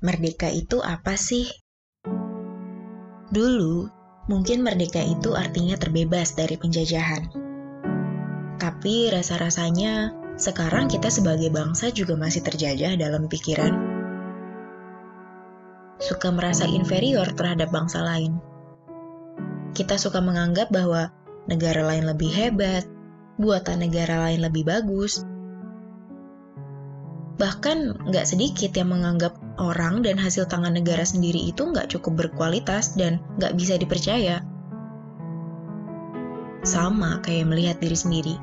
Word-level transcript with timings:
merdeka 0.00 0.48
itu 0.48 0.80
apa 0.80 1.12
sih? 1.16 1.44
Dulu, 3.30 3.86
mungkin 4.32 4.64
merdeka 4.64 5.04
itu 5.04 5.36
artinya 5.36 5.76
terbebas 5.76 6.32
dari 6.32 6.56
penjajahan. 6.56 7.28
Tapi 8.56 9.12
rasa-rasanya 9.12 10.16
sekarang 10.40 10.88
kita 10.88 11.12
sebagai 11.12 11.52
bangsa 11.52 11.92
juga 11.92 12.16
masih 12.16 12.40
terjajah 12.40 12.96
dalam 12.96 13.28
pikiran. 13.28 13.76
Suka 16.00 16.32
merasa 16.32 16.64
inferior 16.64 17.28
terhadap 17.36 17.68
bangsa 17.68 18.00
lain. 18.00 18.40
Kita 19.76 20.00
suka 20.00 20.24
menganggap 20.24 20.72
bahwa 20.72 21.12
negara 21.44 21.84
lain 21.84 22.08
lebih 22.08 22.32
hebat, 22.32 22.88
buatan 23.36 23.84
negara 23.84 24.32
lain 24.32 24.40
lebih 24.48 24.64
bagus, 24.64 25.22
Bahkan 27.40 28.04
nggak 28.12 28.28
sedikit 28.28 28.68
yang 28.76 28.92
menganggap 28.92 29.32
orang 29.60 30.00
dan 30.00 30.16
hasil 30.16 30.48
tangan 30.48 30.72
negara 30.72 31.04
sendiri 31.04 31.38
itu 31.52 31.68
nggak 31.68 31.92
cukup 31.92 32.26
berkualitas 32.26 32.96
dan 32.96 33.20
nggak 33.36 33.52
bisa 33.54 33.76
dipercaya. 33.76 34.40
Sama 36.64 37.20
kayak 37.20 37.52
melihat 37.52 37.76
diri 37.78 37.96
sendiri. 37.96 38.36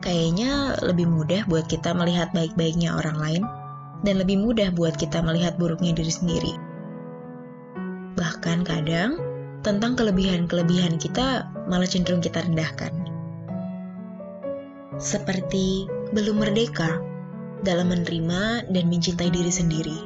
Kayaknya 0.00 0.80
lebih 0.80 1.04
mudah 1.04 1.44
buat 1.44 1.68
kita 1.68 1.92
melihat 1.92 2.32
baik-baiknya 2.32 2.96
orang 2.96 3.20
lain 3.20 3.42
dan 4.00 4.16
lebih 4.16 4.40
mudah 4.40 4.72
buat 4.72 4.96
kita 4.96 5.20
melihat 5.20 5.60
buruknya 5.60 5.92
diri 5.92 6.08
sendiri. 6.08 6.54
Bahkan 8.16 8.64
kadang, 8.64 9.20
tentang 9.60 9.92
kelebihan-kelebihan 9.96 10.96
kita 10.96 11.44
malah 11.68 11.84
cenderung 11.84 12.24
kita 12.24 12.40
rendahkan. 12.40 12.92
Seperti 14.96 15.84
belum 16.16 16.40
merdeka 16.40 17.09
dalam 17.60 17.92
menerima 17.92 18.70
dan 18.72 18.84
mencintai 18.88 19.28
diri 19.28 19.52
sendiri. 19.52 19.98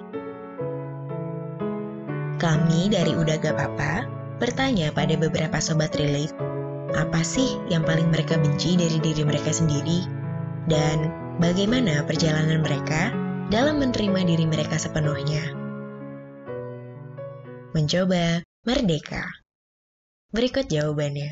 Kami 2.42 2.90
dari 2.90 3.14
Udah 3.14 3.38
Gak 3.40 3.56
Papa 3.56 4.04
bertanya 4.42 4.90
pada 4.90 5.14
beberapa 5.14 5.62
sobat 5.62 5.94
relate, 5.96 6.34
apa 6.94 7.22
sih 7.22 7.56
yang 7.70 7.86
paling 7.86 8.10
mereka 8.10 8.36
benci 8.36 8.74
dari 8.74 8.98
diri 9.00 9.22
mereka 9.22 9.54
sendiri? 9.54 10.04
Dan 10.66 11.08
bagaimana 11.38 12.02
perjalanan 12.04 12.60
mereka 12.60 13.14
dalam 13.48 13.78
menerima 13.78 14.20
diri 14.26 14.44
mereka 14.44 14.76
sepenuhnya? 14.76 15.54
Mencoba 17.74 18.42
merdeka. 18.66 19.24
Berikut 20.34 20.66
jawabannya. 20.70 21.30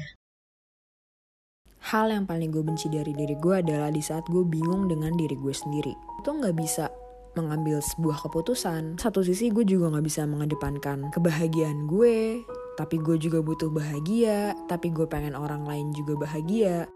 Hal 1.83 2.15
yang 2.15 2.31
paling 2.31 2.55
gue 2.55 2.63
benci 2.63 2.87
dari 2.87 3.11
diri 3.11 3.35
gue 3.43 3.59
adalah 3.59 3.91
di 3.91 3.99
saat 3.99 4.23
gue 4.31 4.47
bingung 4.47 4.87
dengan 4.87 5.19
diri 5.19 5.35
gue 5.35 5.51
sendiri. 5.51 6.12
Itu 6.23 6.39
nggak 6.39 6.55
bisa 6.55 6.87
mengambil 7.35 7.83
sebuah 7.83 8.23
keputusan. 8.23 8.95
Satu 8.95 9.27
sisi 9.27 9.51
gue 9.51 9.67
juga 9.67 9.91
nggak 9.91 10.07
bisa 10.07 10.23
mengedepankan 10.23 11.11
kebahagiaan 11.11 11.91
gue, 11.91 12.47
tapi 12.79 13.03
gue 13.03 13.19
juga 13.19 13.43
butuh 13.43 13.75
bahagia, 13.75 14.55
tapi 14.71 14.95
gue 14.95 15.03
pengen 15.11 15.35
orang 15.35 15.67
lain 15.67 15.91
juga 15.91 16.23
bahagia. 16.23 16.87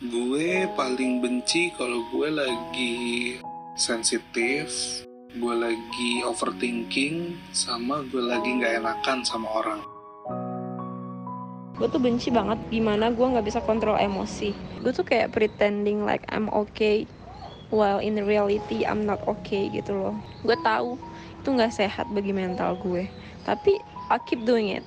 Gue 0.00 0.64
paling 0.72 1.20
benci 1.20 1.76
kalau 1.76 2.08
gue 2.08 2.32
lagi 2.32 2.96
sensitif, 3.76 4.72
gue 5.36 5.52
lagi 5.52 6.24
overthinking, 6.24 7.36
sama 7.52 8.00
gue 8.08 8.24
lagi 8.24 8.48
nggak 8.48 8.80
enakan 8.80 9.20
sama 9.28 9.60
orang 9.60 9.84
gue 11.82 11.90
tuh 11.90 11.98
benci 11.98 12.30
banget 12.30 12.62
gimana 12.70 13.10
gue 13.10 13.26
nggak 13.26 13.42
bisa 13.42 13.58
kontrol 13.64 13.98
emosi 13.98 14.54
gue 14.86 14.92
tuh 14.94 15.02
kayak 15.02 15.34
pretending 15.34 16.06
like 16.06 16.22
I'm 16.30 16.46
okay 16.52 17.10
while 17.72 17.98
in 17.98 18.20
reality 18.22 18.84
I'm 18.84 19.08
not 19.08 19.24
okay 19.24 19.72
gitu 19.72 19.96
loh. 19.96 20.16
Gue 20.44 20.54
tahu 20.60 21.00
itu 21.40 21.48
nggak 21.48 21.72
sehat 21.74 22.06
bagi 22.12 22.30
mental 22.30 22.78
gue 22.78 23.08
tapi 23.42 23.80
I 24.12 24.20
keep 24.28 24.44
doing 24.44 24.78
it. 24.78 24.84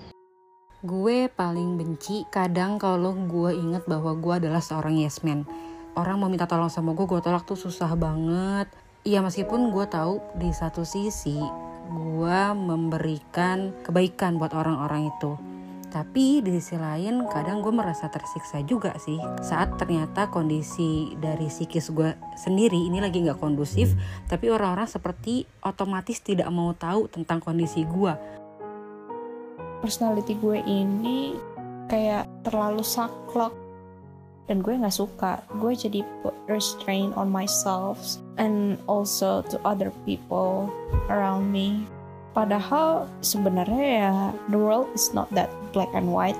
Gue 0.85 1.27
paling 1.33 1.81
benci 1.81 2.23
kadang 2.29 2.77
kalau 2.77 3.17
gue 3.17 3.57
inget 3.57 3.83
bahwa 3.89 4.13
gue 4.13 4.45
adalah 4.45 4.61
seorang 4.61 5.01
yes 5.01 5.25
man. 5.25 5.43
Orang 5.97 6.21
mau 6.21 6.29
minta 6.29 6.45
tolong 6.45 6.69
sama 6.69 6.93
gue 6.93 7.09
gue 7.09 7.19
tolak 7.19 7.43
tuh 7.49 7.57
susah 7.57 7.97
banget. 7.97 8.69
Iya 9.01 9.25
meskipun 9.25 9.73
gue 9.73 9.85
tahu 9.89 10.21
di 10.37 10.53
satu 10.53 10.85
sisi 10.85 11.41
gue 11.85 12.41
memberikan 12.57 13.69
kebaikan 13.85 14.41
buat 14.41 14.57
orang-orang 14.57 15.13
itu 15.13 15.37
tapi 15.95 16.43
di 16.43 16.59
sisi 16.59 16.75
lain 16.75 17.23
kadang 17.31 17.63
gue 17.63 17.71
merasa 17.71 18.11
tersiksa 18.11 18.59
juga 18.67 18.91
sih. 18.99 19.15
Saat 19.39 19.79
ternyata 19.79 20.27
kondisi 20.27 21.15
dari 21.15 21.47
psikis 21.47 21.87
gue 21.95 22.11
sendiri 22.35 22.75
ini 22.75 22.99
lagi 22.99 23.23
nggak 23.23 23.39
kondusif 23.39 23.95
tapi 24.27 24.51
orang-orang 24.51 24.91
seperti 24.91 25.47
otomatis 25.63 26.19
tidak 26.19 26.51
mau 26.51 26.75
tahu 26.75 27.07
tentang 27.07 27.39
kondisi 27.39 27.87
gue. 27.87 28.11
Personality 29.79 30.35
gue 30.35 30.59
ini 30.67 31.39
kayak 31.87 32.27
terlalu 32.43 32.83
saklek. 32.83 33.55
Dan 34.51 34.61
gue 34.61 34.75
nggak 34.75 34.93
suka. 34.93 35.41
Gue 35.57 35.79
jadi 35.79 36.03
put 36.19 36.35
restraint 36.51 37.15
on 37.15 37.31
myself 37.31 38.19
and 38.35 38.75
also 38.85 39.41
to 39.47 39.55
other 39.63 39.95
people 40.03 40.67
around 41.07 41.49
me 41.49 41.87
Padahal 42.35 43.07
sebenarnya 43.23 43.87
ya 43.87 44.13
the 44.51 44.59
world 44.59 44.91
is 44.91 45.15
not 45.15 45.31
that 45.31 45.47
black 45.71 45.87
and 45.95 46.11
white. 46.11 46.35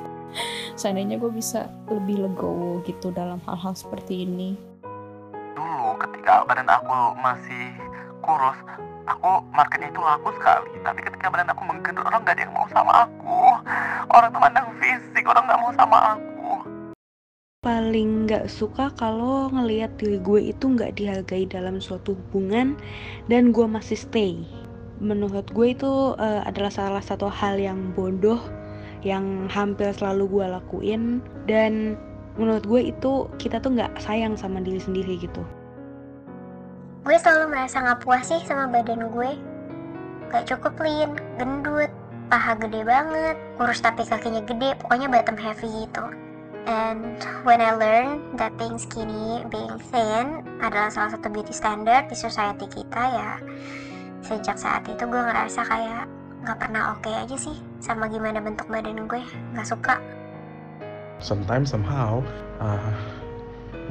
Seandainya 0.76 1.16
gue 1.16 1.32
bisa 1.32 1.72
lebih 1.88 2.20
legowo 2.20 2.84
gitu 2.84 3.16
dalam 3.16 3.40
hal-hal 3.48 3.72
seperti 3.72 4.28
ini. 4.28 4.60
Dulu 5.56 5.96
ketika 6.04 6.44
badan 6.44 6.68
aku 6.68 7.16
masih 7.24 7.80
kurus, 8.20 8.60
aku 9.08 9.40
marketnya 9.56 9.88
itu 9.88 10.04
laku 10.04 10.36
sekali. 10.36 10.68
Tapi 10.84 11.00
ketika 11.00 11.32
badan 11.32 11.48
aku 11.56 11.64
menggendut, 11.64 12.04
orang 12.04 12.28
gak 12.28 12.36
ada 12.36 12.44
yang 12.44 12.52
mau 12.52 12.68
sama 12.76 13.08
aku. 13.08 13.40
Orang 14.12 14.30
tuh 14.36 14.42
mandang 14.44 14.68
fisik, 14.84 15.24
orang 15.24 15.48
gak 15.48 15.60
mau 15.64 15.72
sama 15.80 15.98
aku. 16.20 16.52
Paling 17.64 18.28
gak 18.28 18.52
suka 18.52 18.92
kalau 19.00 19.48
ngelihat 19.48 19.96
diri 19.96 20.20
gue 20.20 20.52
itu 20.52 20.76
gak 20.76 21.00
dihargai 21.00 21.48
dalam 21.48 21.80
suatu 21.80 22.20
hubungan 22.20 22.76
dan 23.32 23.56
gue 23.56 23.64
masih 23.64 23.96
stay 23.96 24.44
menurut 25.00 25.48
gue 25.52 25.68
itu 25.76 26.16
uh, 26.16 26.42
adalah 26.48 26.72
salah 26.72 27.04
satu 27.04 27.28
hal 27.28 27.60
yang 27.60 27.92
bodoh 27.94 28.40
yang 29.06 29.46
hampir 29.54 29.94
selalu 29.94 30.28
gue 30.30 30.46
lakuin. 30.50 31.02
Dan 31.46 32.00
menurut 32.36 32.66
gue 32.66 32.92
itu 32.92 33.30
kita 33.38 33.62
tuh 33.62 33.76
nggak 33.76 34.02
sayang 34.02 34.34
sama 34.36 34.60
diri 34.60 34.82
sendiri 34.82 35.20
gitu. 35.22 35.44
Gue 37.06 37.18
selalu 37.22 37.54
merasa 37.54 37.86
nggak 37.86 38.02
puas 38.02 38.26
sih 38.26 38.42
sama 38.44 38.66
badan 38.72 39.08
gue. 39.14 39.32
Gak 40.34 40.50
cukup 40.50 40.74
lean 40.82 41.14
gendut 41.38 41.94
paha 42.26 42.58
gede 42.58 42.82
banget 42.82 43.38
kurus 43.62 43.78
tapi 43.86 44.02
kakinya 44.02 44.42
gede 44.42 44.74
pokoknya 44.82 45.08
bottom 45.08 45.38
heavy 45.38 45.70
gitu. 45.86 46.06
And 46.66 47.22
when 47.46 47.62
I 47.62 47.78
learn 47.78 48.34
that 48.42 48.58
being 48.58 48.82
skinny 48.82 49.46
being 49.54 49.78
thin 49.94 50.42
adalah 50.58 50.90
salah 50.90 51.14
satu 51.14 51.30
beauty 51.30 51.54
standard 51.54 52.10
di 52.10 52.18
society 52.18 52.66
kita 52.66 53.02
ya 53.06 53.38
sejak 54.26 54.58
saat 54.58 54.82
itu 54.90 55.06
gue 55.06 55.22
ngerasa 55.22 55.62
kayak 55.70 56.10
nggak 56.42 56.58
pernah 56.58 56.98
oke 56.98 57.06
okay 57.06 57.14
aja 57.14 57.38
sih 57.38 57.58
sama 57.78 58.10
gimana 58.10 58.42
bentuk 58.42 58.66
badan 58.66 59.06
gue. 59.06 59.22
Nggak 59.54 59.70
suka. 59.70 60.02
Sometimes 61.22 61.70
somehow 61.70 62.26
uh, 62.58 62.94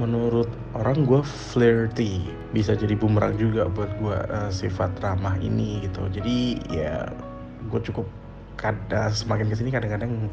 menurut 0.02 0.50
orang 0.74 1.06
gue 1.06 1.22
flirty. 1.22 2.26
Bisa 2.50 2.74
jadi 2.74 2.98
bumerang 2.98 3.38
juga 3.38 3.70
buat 3.70 3.90
gue 4.02 4.18
uh, 4.34 4.50
sifat 4.50 4.98
ramah 5.06 5.38
ini 5.38 5.86
gitu. 5.86 6.10
Jadi 6.10 6.66
ya 6.66 7.06
gue 7.70 7.80
cukup 7.86 8.06
kada 8.58 9.10
semakin 9.14 9.50
ke 9.50 9.54
sini 9.58 9.70
kadang-kadang 9.70 10.30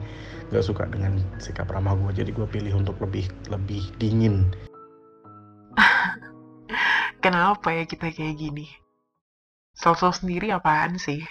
nggak 0.50 0.66
suka 0.66 0.90
dengan 0.90 1.22
sikap 1.38 1.70
ramah 1.70 1.94
gue. 1.94 2.26
Jadi 2.26 2.34
gue 2.34 2.50
pilih 2.50 2.74
untuk 2.82 2.98
lebih 2.98 3.30
lebih 3.54 3.86
dingin. 4.02 4.50
Kenapa 7.24 7.70
ya 7.70 7.86
kita 7.86 8.10
kayak 8.10 8.42
gini 8.42 8.81
Sosok 9.72 10.12
sendiri 10.24 10.52
apaan 10.52 11.00
sih? 11.00 11.23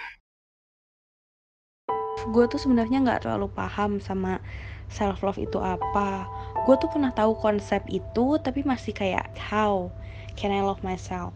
Gue 2.29 2.45
tuh 2.49 2.61
sebenarnya 2.61 3.01
nggak 3.01 3.25
terlalu 3.25 3.49
paham 3.53 4.01
sama 4.01 4.41
self 4.89 5.21
love 5.25 5.37
itu 5.37 5.57
apa. 5.57 6.25
Gue 6.65 6.77
tuh 6.77 6.89
pernah 6.89 7.09
tahu 7.13 7.37
konsep 7.37 7.81
itu, 7.89 8.37
tapi 8.41 8.61
masih 8.61 8.93
kayak 8.93 9.33
how 9.37 9.89
can 10.37 10.53
I 10.53 10.61
love 10.61 10.81
myself? 10.85 11.33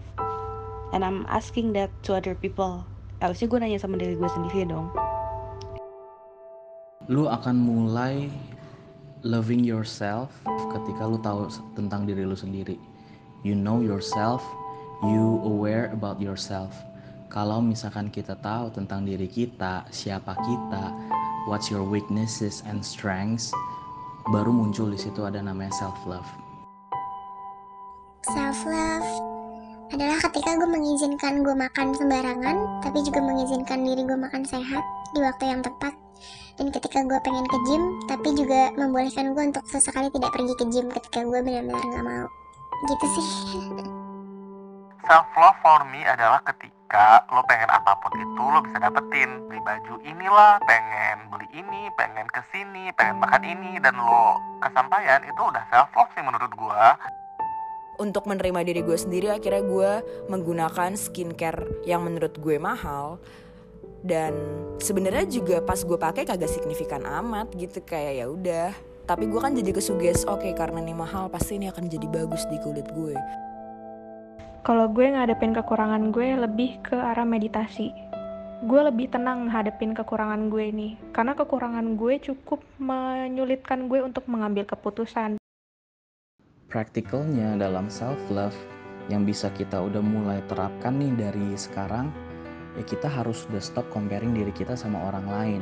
And 0.93 1.01
I'm 1.01 1.25
asking 1.29 1.73
that 1.73 1.89
to 2.05 2.17
other 2.17 2.37
people. 2.37 2.85
Harusnya 3.21 3.49
gue 3.49 3.59
nanya 3.61 3.79
sama 3.81 3.97
diri 3.97 4.13
gue 4.17 4.29
sendiri 4.29 4.69
dong. 4.69 4.89
Lu 7.09 7.29
akan 7.29 7.57
mulai 7.57 8.29
loving 9.25 9.65
yourself 9.65 10.29
ketika 10.73 11.05
lu 11.05 11.17
tahu 11.21 11.49
tentang 11.73 12.05
diri 12.05 12.25
lu 12.25 12.37
sendiri. 12.37 12.77
You 13.45 13.53
know 13.53 13.81
yourself, 13.81 14.41
you 15.05 15.41
aware 15.45 15.93
about 15.93 16.17
yourself 16.21 16.73
kalau 17.29 17.61
misalkan 17.61 18.13
kita 18.13 18.37
tahu 18.39 18.69
tentang 18.73 19.05
diri 19.05 19.25
kita, 19.25 19.85
siapa 19.89 20.37
kita, 20.37 20.93
what's 21.49 21.69
your 21.73 21.81
weaknesses 21.85 22.61
and 22.69 22.81
strengths, 22.81 23.49
baru 24.29 24.49
muncul 24.49 24.89
di 24.89 24.97
situ 24.97 25.25
ada 25.25 25.41
namanya 25.41 25.73
self 25.77 25.97
love. 26.05 26.27
Self 28.25 28.59
love 28.65 29.09
adalah 29.93 30.17
ketika 30.17 30.57
gue 30.57 30.69
mengizinkan 30.69 31.45
gue 31.45 31.55
makan 31.55 31.93
sembarangan, 31.93 32.81
tapi 32.81 32.99
juga 33.05 33.21
mengizinkan 33.21 33.85
diri 33.85 34.01
gue 34.01 34.17
makan 34.17 34.43
sehat 34.45 34.83
di 35.13 35.19
waktu 35.21 35.43
yang 35.45 35.61
tepat. 35.61 35.93
Dan 36.55 36.71
ketika 36.71 37.03
gue 37.03 37.19
pengen 37.19 37.45
ke 37.51 37.57
gym, 37.67 37.83
tapi 38.07 38.31
juga 38.31 38.71
membolehkan 38.79 39.35
gue 39.35 39.43
untuk 39.53 39.65
sesekali 39.67 40.07
tidak 40.09 40.31
pergi 40.31 40.53
ke 40.55 40.65
gym 40.71 40.87
ketika 40.87 41.19
gue 41.27 41.39
benar-benar 41.43 41.83
gak 41.83 42.05
mau. 42.05 42.25
Gitu 42.87 43.05
sih. 43.19 43.27
Self 45.05 45.29
love 45.37 45.53
for 45.61 45.85
me 45.93 46.01
adalah 46.01 46.41
ketika 46.49 47.21
lo 47.29 47.45
pengen 47.45 47.69
apa 47.69 47.93
pun 48.01 48.09
itu 48.17 48.41
lo 48.41 48.57
bisa 48.65 48.81
dapetin. 48.81 49.37
Beli 49.45 49.61
baju 49.61 50.01
inilah 50.01 50.57
pengen 50.65 51.29
beli 51.29 51.45
ini 51.53 51.93
pengen 51.93 52.25
ke 52.33 52.41
sini 52.49 52.89
pengen 52.97 53.21
makan 53.21 53.45
ini 53.45 53.77
dan 53.85 53.93
lo 54.01 54.41
kesampaian 54.65 55.21
itu 55.21 55.37
udah 55.37 55.61
self 55.69 55.93
love 55.93 56.09
sih 56.17 56.25
menurut 56.25 56.49
gua. 56.57 56.97
Untuk 58.01 58.25
menerima 58.25 58.65
diri 58.65 58.81
gue 58.81 58.97
sendiri 58.97 59.29
akhirnya 59.29 59.61
gue 59.61 59.91
menggunakan 60.33 60.97
skincare 60.97 61.85
yang 61.85 62.01
menurut 62.01 62.41
gue 62.41 62.57
mahal. 62.57 63.21
Dan 64.01 64.33
sebenarnya 64.81 65.29
juga 65.29 65.61
pas 65.61 65.85
gue 65.85 66.01
pakai 66.01 66.25
kagak 66.25 66.49
signifikan 66.49 67.05
amat 67.05 67.53
gitu 67.53 67.77
kayak 67.85 68.13
ya 68.19 68.25
udah. 68.25 68.73
Tapi 69.05 69.29
gue 69.29 69.37
kan 69.37 69.53
jadi 69.53 69.69
kesuges 69.69 70.25
oke 70.25 70.49
karena 70.57 70.81
ini 70.81 70.97
mahal 70.97 71.29
pasti 71.29 71.61
ini 71.61 71.69
akan 71.69 71.85
jadi 71.93 72.09
bagus 72.09 72.49
di 72.49 72.57
kulit 72.57 72.89
gue 72.89 73.44
Kalau 74.65 74.89
gue 74.89 75.05
ngadepin 75.13 75.53
kekurangan 75.53 76.09
gue 76.09 76.41
lebih 76.41 76.81
ke 76.81 76.97
arah 76.97 77.21
meditasi. 77.21 77.93
Gue 78.65 78.81
lebih 78.81 79.13
tenang 79.13 79.45
ngadepin 79.45 79.93
kekurangan 79.93 80.49
gue 80.49 80.73
ini. 80.73 80.97
Karena 81.13 81.37
kekurangan 81.37 81.93
gue 81.93 82.17
cukup 82.17 82.65
menyulitkan 82.81 83.85
gue 83.85 84.01
untuk 84.01 84.25
mengambil 84.25 84.65
keputusan. 84.65 85.37
Praktikalnya 86.65 87.61
dalam 87.61 87.93
self 87.93 88.17
love 88.33 88.57
yang 89.05 89.21
bisa 89.21 89.53
kita 89.53 89.77
udah 89.77 90.01
mulai 90.01 90.41
terapkan 90.49 90.97
nih 90.97 91.13
dari 91.13 91.53
sekarang, 91.53 92.09
ya 92.73 92.81
kita 92.89 93.05
harus 93.05 93.45
udah 93.53 93.61
stop 93.61 93.85
comparing 93.93 94.33
diri 94.33 94.49
kita 94.49 94.73
sama 94.73 94.97
orang 95.13 95.29
lain. 95.29 95.61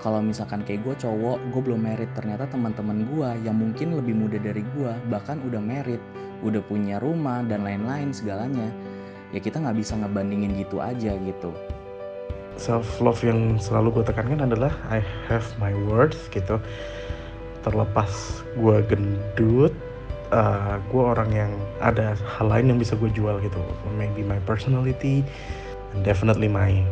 Kalau 0.00 0.24
misalkan 0.24 0.64
kayak 0.64 0.80
gue 0.82 0.96
cowok, 0.96 1.38
gue 1.52 1.60
belum 1.60 1.84
merit, 1.84 2.08
ternyata 2.16 2.48
teman-teman 2.48 3.04
gue 3.04 3.28
yang 3.44 3.56
mungkin 3.60 4.00
lebih 4.00 4.16
muda 4.16 4.40
dari 4.40 4.64
gue 4.76 4.92
bahkan 5.12 5.36
udah 5.44 5.60
merit, 5.60 6.00
udah 6.40 6.64
punya 6.64 6.96
rumah 6.98 7.44
dan 7.44 7.68
lain-lain 7.68 8.08
segalanya. 8.10 8.72
Ya 9.30 9.44
kita 9.44 9.60
nggak 9.60 9.76
bisa 9.76 10.00
ngebandingin 10.00 10.56
gitu 10.56 10.80
aja 10.80 11.14
gitu. 11.20 11.52
self 12.60 13.00
love 13.00 13.24
yang 13.24 13.56
selalu 13.56 14.00
gue 14.00 14.04
tekankan 14.12 14.44
adalah 14.44 14.68
I 14.92 15.00
have 15.32 15.48
my 15.56 15.72
worth 15.88 16.28
gitu 16.28 16.60
terlepas 17.64 18.44
gue 18.56 18.84
gendut 18.84 19.72
uh, 20.32 20.76
gue 20.88 21.02
orang 21.02 21.30
yang 21.32 21.52
ada 21.80 22.16
hal 22.16 22.52
lain 22.52 22.74
yang 22.74 22.78
bisa 22.80 22.96
gue 22.96 23.10
jual 23.12 23.40
gitu 23.40 23.60
maybe 23.96 24.24
my 24.24 24.40
personality 24.44 25.24
definitely 26.04 26.48
my 26.48 26.84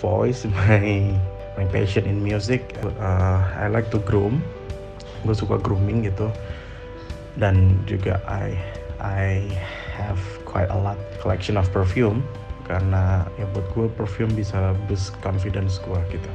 voice 0.00 0.44
my 0.68 1.14
my 1.58 1.66
passion 1.68 2.06
in 2.06 2.22
music. 2.22 2.76
Uh, 3.00 3.42
I 3.56 3.66
like 3.70 3.90
to 3.94 4.00
groom. 4.02 4.42
Gue 5.24 5.34
suka 5.34 5.58
grooming 5.58 6.06
gitu. 6.06 6.30
Dan 7.38 7.80
juga 7.86 8.20
I 8.26 8.54
I 9.00 9.48
have 9.96 10.20
quite 10.44 10.68
a 10.70 10.78
lot 10.78 10.98
collection 11.22 11.56
of 11.58 11.66
perfume. 11.74 12.22
Karena 12.70 13.26
ya 13.34 13.50
buat 13.50 13.66
gue 13.74 13.86
perfume 13.98 14.30
bisa 14.34 14.76
boost 14.86 15.16
confidence 15.24 15.82
gue 15.82 16.00
gitu. 16.14 16.30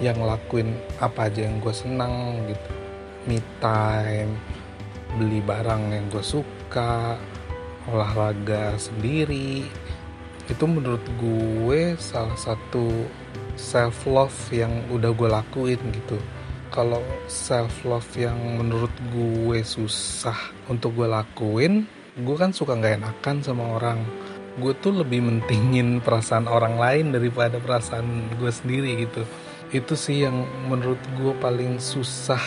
Yang 0.00 0.16
ngelakuin 0.24 0.68
apa 0.98 1.28
aja 1.30 1.46
yang 1.46 1.62
gue 1.62 1.74
senang 1.74 2.44
gitu. 2.48 2.70
Me 3.28 3.38
time 3.60 4.34
beli 5.18 5.42
barang 5.42 5.90
yang 5.90 6.06
gue 6.10 6.22
suka 6.22 7.18
olahraga 7.90 8.78
sendiri 8.78 9.66
itu 10.50 10.64
menurut 10.66 11.02
gue 11.16 11.94
salah 11.94 12.34
satu 12.34 13.06
self 13.54 14.04
love 14.10 14.34
yang 14.50 14.82
udah 14.90 15.14
gue 15.14 15.28
lakuin 15.30 15.80
gitu. 15.94 16.18
Kalau 16.74 17.02
self 17.30 17.86
love 17.86 18.10
yang 18.18 18.36
menurut 18.58 18.90
gue 19.14 19.62
susah 19.62 20.36
untuk 20.66 20.98
gue 20.98 21.06
lakuin 21.06 21.86
gue 22.18 22.36
kan 22.36 22.50
suka 22.50 22.74
nggak 22.74 23.00
enakan 23.00 23.36
sama 23.40 23.64
orang. 23.78 24.02
Gue 24.58 24.74
tuh 24.82 24.90
lebih 25.00 25.22
mentingin 25.22 25.98
perasaan 26.04 26.50
orang 26.50 26.76
lain 26.76 27.14
daripada 27.14 27.62
perasaan 27.62 28.34
gue 28.36 28.50
sendiri 28.50 29.06
gitu. 29.06 29.22
Itu 29.70 29.94
sih 29.94 30.26
yang 30.26 30.42
menurut 30.66 30.98
gue 31.14 31.32
paling 31.38 31.78
susah. 31.78 32.42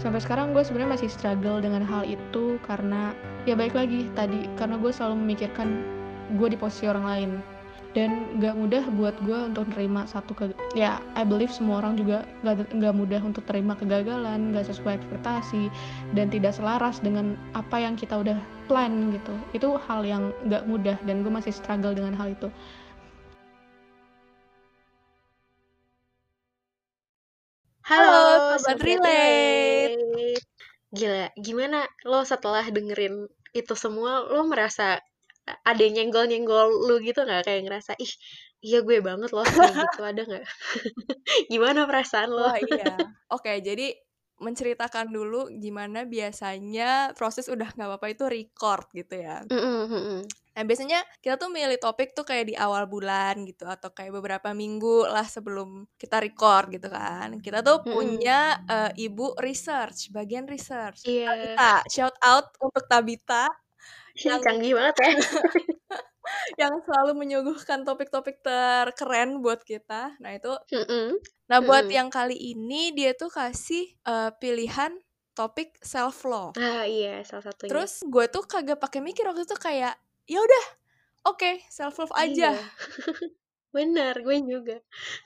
Sampai 0.00 0.18
sekarang 0.18 0.50
gue 0.56 0.64
sebenarnya 0.64 0.98
masih 0.98 1.12
struggle 1.12 1.62
dengan 1.62 1.84
hal 1.86 2.02
itu 2.08 2.58
karena 2.66 3.14
ya 3.46 3.54
baik 3.54 3.76
lagi 3.76 4.10
tadi 4.18 4.50
karena 4.58 4.74
gue 4.80 4.90
selalu 4.90 5.14
memikirkan 5.22 6.01
gue 6.38 6.48
di 6.52 6.58
posisi 6.58 6.86
orang 6.86 7.06
lain. 7.06 7.32
Dan 7.92 8.40
gak 8.40 8.56
mudah 8.56 8.88
buat 8.96 9.12
gue 9.20 9.52
untuk 9.52 9.68
nerima 9.76 10.08
satu 10.08 10.32
ke 10.32 10.56
ya 10.72 10.96
I 11.12 11.28
believe 11.28 11.52
semua 11.52 11.84
orang 11.84 12.00
juga 12.00 12.24
gak, 12.40 12.72
gak 12.72 12.94
mudah 12.96 13.20
untuk 13.20 13.44
terima 13.44 13.76
kegagalan 13.76 14.56
gak 14.56 14.64
sesuai 14.64 14.96
ekspektasi 14.96 15.68
dan 16.16 16.32
tidak 16.32 16.56
selaras 16.56 17.04
dengan 17.04 17.36
apa 17.52 17.84
yang 17.84 17.92
kita 17.92 18.16
udah 18.16 18.40
plan 18.64 19.12
gitu. 19.12 19.36
Itu 19.52 19.76
hal 19.76 20.08
yang 20.08 20.32
gak 20.48 20.64
mudah 20.64 20.96
dan 21.04 21.20
gue 21.20 21.28
masih 21.28 21.52
struggle 21.52 21.92
dengan 21.92 22.16
hal 22.16 22.32
itu. 22.32 22.48
Halo, 27.84 28.56
Sobat 28.56 28.80
Relate. 28.80 30.00
Gila, 30.96 31.28
gimana 31.36 31.84
lo 32.08 32.24
setelah 32.24 32.64
dengerin 32.72 33.28
itu 33.52 33.76
semua, 33.76 34.24
lo 34.32 34.48
merasa 34.48 34.96
ada 35.46 35.84
nyenggol-nyenggol 35.84 36.86
lu 36.86 37.02
gitu 37.02 37.26
nggak? 37.26 37.46
Kayak 37.46 37.62
ngerasa, 37.66 37.92
ih 37.98 38.12
iya 38.62 38.78
gue 38.86 38.98
banget 39.02 39.30
loh 39.34 39.42
kayak 39.42 39.74
gitu, 39.74 40.00
ada 40.06 40.22
nggak? 40.22 40.46
Gimana 41.52 41.80
perasaan 41.86 42.30
lo? 42.30 42.46
Wah 42.46 42.58
iya. 42.62 42.94
Oke, 43.34 43.58
jadi 43.58 43.90
menceritakan 44.42 45.14
dulu 45.14 45.46
gimana 45.62 46.02
biasanya 46.02 47.14
proses 47.14 47.46
udah 47.46 47.70
nggak 47.78 47.88
apa-apa 47.94 48.06
itu 48.10 48.24
record 48.26 48.90
gitu 48.90 49.22
ya. 49.22 49.46
Mm-mm. 49.46 50.26
Nah 50.26 50.62
biasanya 50.66 51.00
kita 51.22 51.38
tuh 51.38 51.48
milih 51.48 51.78
topik 51.78 52.12
tuh 52.12 52.26
kayak 52.26 52.50
di 52.50 52.54
awal 52.58 52.90
bulan 52.90 53.46
gitu 53.46 53.64
atau 53.64 53.94
kayak 53.94 54.12
beberapa 54.18 54.50
minggu 54.50 55.06
lah 55.06 55.24
sebelum 55.24 55.86
kita 55.94 56.18
record 56.18 56.74
gitu 56.74 56.90
kan. 56.90 57.38
Kita 57.38 57.62
tuh 57.62 57.86
punya 57.86 58.58
eh, 58.66 58.90
ibu 59.06 59.32
research, 59.38 60.10
bagian 60.10 60.50
research. 60.50 61.06
Iya. 61.06 61.30
Tabita, 61.30 61.74
shout 61.86 62.16
out 62.26 62.50
untuk 62.58 62.84
Tabita 62.90 63.46
yang 64.20 64.40
Canggih 64.40 64.72
banget 64.76 64.96
ya. 64.98 65.10
yang 66.60 66.74
selalu 66.84 67.12
menyuguhkan 67.18 67.82
topik-topik 67.82 68.40
terkeren 68.40 69.40
buat 69.40 69.60
kita. 69.62 70.16
Nah 70.20 70.32
itu, 70.32 70.52
Mm-mm, 70.70 71.18
nah 71.48 71.58
buat 71.60 71.88
mm-mm. 71.88 71.96
yang 71.96 72.08
kali 72.08 72.36
ini 72.36 72.92
dia 72.92 73.12
tuh 73.12 73.28
kasih 73.28 73.88
eh, 73.96 74.30
pilihan 74.38 74.92
topik 75.32 75.76
self 75.80 76.22
love. 76.24 76.54
Ah 76.56 76.84
iya, 76.84 77.24
salah 77.24 77.50
satunya. 77.50 77.70
Terus 77.72 77.92
gue 78.04 78.24
tuh 78.28 78.44
kagak 78.44 78.78
pakai 78.78 79.00
mikir 79.00 79.24
waktu 79.24 79.44
itu 79.44 79.56
kayak 79.56 79.96
ya 80.28 80.38
udah 80.38 80.64
oke 81.26 81.50
self 81.68 81.96
love 81.98 82.14
aja. 82.14 82.52
Iya. 82.52 82.64
Bener, 83.72 84.12
gue 84.20 84.36
juga. 84.44 84.76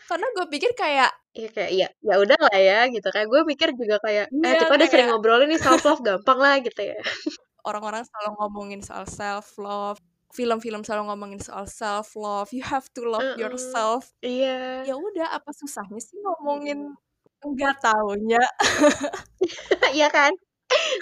Karena 0.06 0.26
gue 0.30 0.46
pikir 0.46 0.70
kayak 0.78 1.10
Iya 1.36 1.50
kayak 1.52 1.70
ya 1.76 1.88
ya 2.00 2.14
udah 2.16 2.38
lah 2.40 2.56
ya 2.56 2.78
gitu 2.88 3.04
kayak 3.12 3.28
gue 3.28 3.40
mikir 3.44 3.68
juga 3.76 4.00
kayak 4.00 4.32
eh 4.32 4.40
Iya, 4.40 4.56
kita 4.56 4.72
udah 4.72 4.88
sering 4.88 5.04
kayak- 5.04 5.10
ngobrolin 5.12 5.48
nih 5.52 5.60
self 5.60 5.84
love 5.84 6.00
gampang 6.00 6.38
lah 6.40 6.56
gitu 6.64 6.80
ya. 6.80 6.96
orang-orang 7.66 8.06
selalu 8.06 8.30
ngomongin 8.38 8.80
soal 8.80 9.04
self 9.10 9.58
love, 9.58 9.98
film-film 10.30 10.86
selalu 10.86 11.10
ngomongin 11.12 11.40
soal 11.42 11.66
self 11.66 12.14
love. 12.14 12.48
You 12.54 12.62
have 12.62 12.86
to 12.94 13.02
love 13.04 13.34
Mm-mm. 13.34 13.42
yourself. 13.42 14.14
Iya. 14.22 14.86
Ya 14.86 14.94
udah 14.94 15.34
apa 15.34 15.50
susahnya 15.52 15.98
sih 15.98 16.16
ngomongin 16.22 16.94
enggak 17.42 17.82
taunya. 17.82 18.40
Iya 19.96 20.08
kan? 20.10 20.32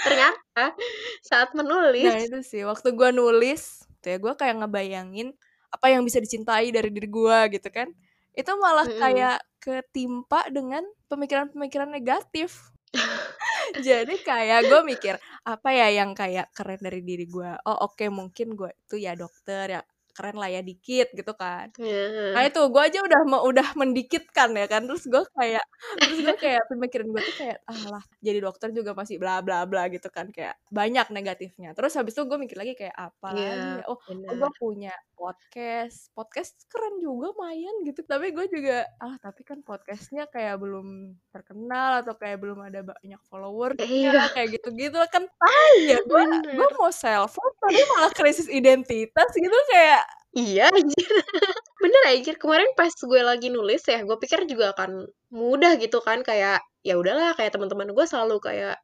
Ternyata 0.04 0.76
saat 1.24 1.50
menulis 1.56 2.04
Nah 2.04 2.20
itu 2.20 2.40
sih 2.44 2.62
waktu 2.68 2.92
gue 2.92 3.10
nulis, 3.16 3.88
tuh 4.04 4.14
ya 4.14 4.18
gue 4.20 4.34
kayak 4.36 4.60
ngebayangin 4.60 5.32
apa 5.72 5.86
yang 5.90 6.04
bisa 6.06 6.20
dicintai 6.22 6.70
dari 6.70 6.92
diri 6.92 7.08
gue 7.08 7.38
gitu 7.58 7.68
kan. 7.72 7.88
Itu 8.36 8.54
malah 8.60 8.86
Mm-mm. 8.86 9.00
kayak 9.00 9.38
ketimpa 9.58 10.52
dengan 10.52 10.84
pemikiran-pemikiran 11.08 11.90
negatif. 11.90 12.70
Jadi 13.86 14.20
kayak 14.22 14.68
gue 14.70 14.80
mikir 14.86 15.14
apa 15.44 15.68
ya 15.76 15.86
yang 15.98 16.10
kayak 16.16 16.46
keren 16.56 16.80
dari 16.86 17.00
diri 17.04 17.24
gue. 17.28 17.50
Oh 17.68 17.76
oke 17.88 18.04
mungkin 18.08 18.56
gue 18.58 18.70
itu 18.82 18.96
ya 19.06 19.12
dokter 19.12 19.66
ya 19.76 19.80
keren 20.14 20.38
lah 20.38 20.46
ya 20.48 20.62
dikit 20.62 21.10
gitu 21.12 21.32
kan. 21.34 21.68
Iya. 21.76 22.32
nah 22.38 22.42
itu 22.46 22.60
gue 22.70 22.82
aja 22.82 22.98
udah 23.02 23.20
udah 23.50 23.68
mendikitkan 23.74 24.54
ya 24.54 24.66
kan. 24.70 24.86
Terus 24.86 25.04
gue 25.10 25.22
kayak 25.34 25.64
terus 26.00 26.18
gue 26.22 26.36
kayak 26.38 26.62
pemikiran 26.70 27.06
gue 27.10 27.22
tuh 27.26 27.36
kayak 27.42 27.58
ah 27.66 27.82
lah 27.98 28.02
jadi 28.22 28.38
dokter 28.40 28.70
juga 28.70 28.94
masih 28.94 29.18
bla 29.18 29.42
bla 29.42 29.66
bla 29.66 29.90
gitu 29.90 30.06
kan. 30.08 30.30
Kayak 30.30 30.54
banyak 30.70 31.10
negatifnya. 31.10 31.74
Terus 31.74 31.92
habis 31.98 32.14
itu 32.14 32.22
gue 32.24 32.38
mikir 32.38 32.56
lagi 32.56 32.72
kayak 32.78 32.94
apa 32.94 33.28
lagi 33.34 33.42
Iya, 33.44 33.82
ya? 33.82 33.84
oh, 33.90 33.98
oh 33.98 34.34
gue 34.38 34.50
punya 34.56 34.94
podcast. 35.14 36.08
Podcast 36.14 36.54
keren 36.70 37.02
juga 37.02 37.34
mayan 37.36 37.82
gitu. 37.82 38.06
Tapi 38.06 38.30
gue 38.30 38.46
juga 38.46 38.86
ah 39.02 39.18
tapi 39.18 39.42
kan 39.42 39.60
podcastnya 39.60 40.30
kayak 40.30 40.62
belum 40.62 41.18
terkenal 41.34 42.06
atau 42.06 42.14
kayak 42.14 42.38
belum 42.38 42.62
ada 42.62 42.86
banyak 42.86 43.18
follower 43.26 43.74
Iya. 43.80 44.30
kayak 44.30 44.60
gitu-gitu 44.60 44.96
kan 45.10 45.24
tai 45.26 45.76
ya 45.88 45.98
gue 46.04 46.22
gue 46.54 46.68
mau 46.78 46.92
self 46.92 47.34
tapi 47.58 47.80
malah 47.96 48.12
krisis 48.12 48.46
identitas 48.46 49.28
gitu 49.34 49.58
kayak 49.72 50.03
Iya 50.34 50.66
anjir. 50.74 51.06
Bener 51.82 52.02
anjir. 52.10 52.34
Kemarin 52.42 52.70
pas 52.74 52.90
gue 52.90 53.20
lagi 53.22 53.48
nulis 53.54 53.82
ya, 53.86 54.02
gue 54.02 54.16
pikir 54.18 54.50
juga 54.50 54.74
akan 54.74 55.06
mudah 55.30 55.78
gitu 55.78 56.02
kan 56.02 56.26
kayak 56.26 56.58
ya 56.82 56.94
udahlah 56.98 57.38
kayak 57.38 57.54
teman-teman 57.54 57.94
gue 57.94 58.06
selalu 58.06 58.42
kayak 58.42 58.76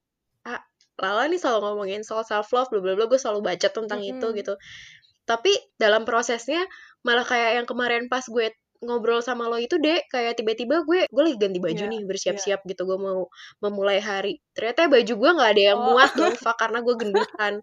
ah 0.47 0.63
Lala 1.01 1.27
nih 1.33 1.41
selalu 1.41 1.61
ngomongin 1.65 2.03
soal 2.05 2.23
self 2.29 2.53
love 2.53 2.69
bla 2.71 2.81
bla 2.85 2.95
bla 2.95 3.07
gue 3.09 3.19
selalu 3.19 3.41
baca 3.41 3.69
tentang 3.73 4.01
itu 4.05 4.21
Mm-mm. 4.21 4.39
gitu. 4.39 4.55
Tapi 5.27 5.53
dalam 5.81 6.07
prosesnya 6.07 6.63
malah 7.03 7.25
kayak 7.25 7.63
yang 7.63 7.67
kemarin 7.67 8.07
pas 8.07 8.23
gue 8.23 8.53
ngobrol 8.81 9.21
sama 9.21 9.45
lo 9.47 9.61
itu 9.61 9.77
deh 9.77 10.01
kayak 10.09 10.41
tiba-tiba 10.41 10.81
gue 10.89 11.05
gue 11.07 11.23
lagi 11.23 11.37
ganti 11.37 11.61
baju 11.61 11.85
Iya, 11.85 11.91
nih 11.93 12.01
iya. 12.01 12.09
bersiap-siap 12.09 12.61
gitu 12.65 12.83
gue 12.89 12.99
mau 12.99 13.29
memulai 13.61 14.01
hari. 14.01 14.41
Ternyata 14.57 14.89
baju 14.89 15.13
gue 15.21 15.31
nggak 15.37 15.51
ada 15.53 15.63
yang 15.73 15.79
Oh. 15.81 15.87
muat 15.93 16.11
dong 16.17 16.33
fuck 16.43 16.57
karena 16.57 16.81
gue 16.81 16.95
gendutan 16.97 17.55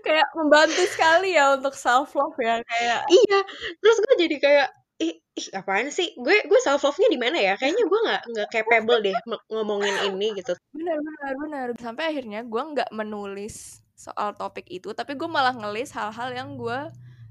kayak 0.00 0.26
membantu 0.38 0.82
sekali 0.86 1.34
ya 1.34 1.58
untuk 1.58 1.74
self 1.74 2.14
love 2.14 2.38
ya 2.38 2.62
kayak. 2.62 3.00
Iya 3.10 3.38
terus 3.82 3.96
gue 3.98 4.14
jadi 4.26 4.36
kayak 4.38 4.68
ih, 5.02 5.14
ih 5.18 5.46
apaan 5.58 5.90
sih? 5.90 6.14
Gue 6.14 6.38
gue 6.46 6.60
self 6.62 6.86
love 6.86 6.98
nya 7.02 7.10
di 7.10 7.18
mana 7.18 7.34
ya? 7.36 7.54
Kayaknya 7.58 7.84
gue 7.90 8.00
nggak 8.06 8.22
nggak 8.30 8.48
capable 8.54 8.98
deh 9.02 9.16
ngomongin 9.50 9.96
ini 10.06 10.38
gitu. 10.38 10.54
Benar 10.70 10.98
benar 11.02 11.32
benar. 11.42 11.66
Sampai 11.82 12.14
akhirnya 12.14 12.46
gue 12.46 12.62
nggak 12.62 12.94
menulis 12.94 13.82
soal 13.94 14.34
topik 14.34 14.66
itu 14.68 14.90
tapi 14.90 15.14
gue 15.14 15.26
malah 15.26 15.54
ngelis 15.54 15.94
hal-hal 15.94 16.30
yang 16.30 16.58
gue 16.58 16.78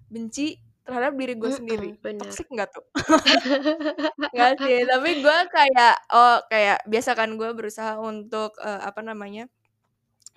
benci 0.08 0.60
terhadap 0.84 1.13
diri 1.16 1.34
gue 1.40 1.52
sendiri. 1.52 1.90
Mm-mm, 1.96 2.04
bener. 2.04 2.28
Toxic 2.28 2.48
nggak 2.52 2.70
tuh 2.75 2.86
nggak 4.36 4.52
sih 4.62 4.80
tapi 4.88 5.10
gue 5.24 5.38
kayak 5.52 5.96
oh 6.12 6.38
kayak 6.52 6.78
biasa 6.88 7.12
kan 7.16 7.30
gue 7.40 7.50
berusaha 7.56 7.98
untuk 8.00 8.56
eh, 8.62 8.82
apa 8.84 9.00
namanya 9.04 9.48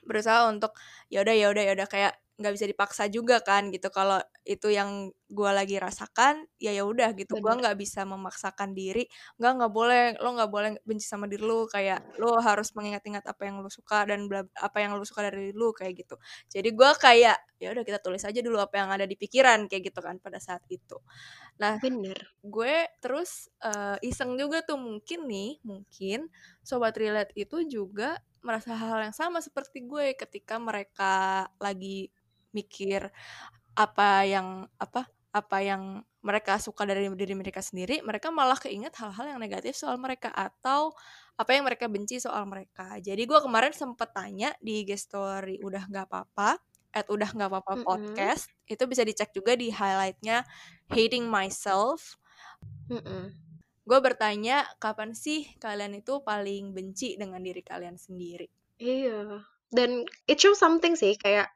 berusaha 0.07 0.47
untuk 0.49 0.73
ya 1.11 1.23
udah 1.26 1.35
ya 1.35 1.47
udah 1.50 1.62
ya 1.67 1.73
udah 1.75 1.88
kayak 1.91 2.12
nggak 2.37 2.52
bisa 2.52 2.66
dipaksa 2.69 3.05
juga 3.09 3.40
kan 3.40 3.73
gitu. 3.73 3.88
Kalau 3.88 4.21
itu 4.45 4.69
yang 4.69 5.09
gue 5.26 5.50
lagi 5.50 5.81
rasakan 5.81 6.45
ya 6.61 6.71
ya 6.76 6.85
udah 6.85 7.16
gitu. 7.16 7.40
Gue 7.40 7.52
nggak 7.57 7.76
bisa 7.81 8.05
memaksakan 8.05 8.76
diri. 8.76 9.09
Nggak 9.40 9.52
nggak 9.57 9.73
boleh 9.73 10.02
lo 10.21 10.28
nggak 10.37 10.50
boleh 10.52 10.71
benci 10.85 11.09
sama 11.09 11.25
diri 11.26 11.43
lo. 11.45 11.64
Kayak 11.64 12.05
lo 12.21 12.37
harus 12.38 12.76
mengingat-ingat 12.76 13.25
apa 13.25 13.43
yang 13.49 13.64
lo 13.64 13.73
suka 13.73 14.05
dan 14.05 14.28
bla, 14.28 14.45
apa 14.61 14.78
yang 14.85 14.95
lo 14.97 15.05
suka 15.09 15.26
dari 15.33 15.50
diri 15.50 15.57
lo 15.57 15.73
kayak 15.73 15.93
gitu. 15.97 16.14
Jadi 16.52 16.69
gue 16.76 16.90
kayak 17.00 17.38
ya 17.57 17.69
udah 17.73 17.85
kita 17.88 17.99
tulis 18.05 18.21
aja 18.21 18.40
dulu 18.45 18.61
apa 18.61 18.76
yang 18.85 18.93
ada 18.93 19.09
di 19.09 19.16
pikiran 19.16 19.64
kayak 19.66 19.88
gitu 19.93 20.00
kan 20.05 20.21
pada 20.21 20.37
saat 20.37 20.61
itu. 20.69 21.00
Nah 21.57 21.81
bener. 21.81 22.37
gue 22.45 22.75
terus 23.00 23.49
eh, 23.64 23.97
iseng 24.05 24.37
juga 24.37 24.61
tuh. 24.61 24.76
Mungkin 24.76 25.25
nih 25.25 25.64
mungkin 25.64 26.28
sobat 26.61 26.95
relate 27.00 27.33
itu 27.33 27.64
juga 27.64 28.21
merasa 28.47 28.78
hal 28.78 29.11
yang 29.11 29.16
sama 29.16 29.43
seperti 29.43 29.83
gue 29.83 30.14
ketika 30.14 30.55
mereka 30.62 31.47
lagi 31.59 32.14
mikir 32.53 33.11
apa 33.76 34.25
yang 34.25 34.65
apa 34.81 35.07
apa 35.37 35.59
yang 35.61 36.00
mereka 36.25 36.57
suka 36.57 36.88
dari 36.88 37.12
diri 37.12 37.37
mereka 37.37 37.61
sendiri 37.61 38.00
mereka 38.00 38.33
malah 38.33 38.57
keinget 38.57 38.97
hal-hal 38.97 39.37
yang 39.37 39.41
negatif 39.41 39.76
soal 39.76 40.00
mereka 40.00 40.33
atau 40.33 40.97
apa 41.37 41.53
yang 41.53 41.69
mereka 41.69 41.85
benci 41.93 42.17
soal 42.17 42.49
mereka 42.49 42.97
jadi 43.05 43.21
gue 43.21 43.38
kemarin 43.45 43.76
sempet 43.76 44.09
tanya 44.17 44.57
di 44.65 44.81
IG 44.81 44.97
story 44.97 45.61
udah 45.61 45.85
nggak 45.93 46.09
apa-apa 46.09 46.57
at 46.97 47.07
udah 47.12 47.29
nggak 47.29 47.53
apa-apa 47.53 47.75
Mm-mm. 47.76 47.85
podcast 47.85 48.49
itu 48.65 48.81
bisa 48.88 49.05
dicek 49.05 49.37
juga 49.37 49.53
di 49.53 49.69
highlightnya 49.69 50.49
hating 50.88 51.29
myself 51.29 52.17
Mm-mm. 52.88 53.37
gue 53.85 53.99
bertanya 54.00 54.65
kapan 54.81 55.12
sih 55.12 55.45
kalian 55.61 56.00
itu 56.00 56.25
paling 56.25 56.73
benci 56.73 57.21
dengan 57.21 57.45
diri 57.45 57.61
kalian 57.61 58.00
sendiri 58.00 58.49
iya 58.81 59.45
dan 59.69 60.09
it 60.25 60.41
shows 60.41 60.57
something 60.57 60.97
sih 60.97 61.12
kayak 61.21 61.53